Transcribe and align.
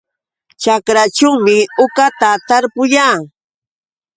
Ćhakraćhuumi 0.61 1.57
uqata 1.83 2.29
tarpuyaa. 2.47 3.15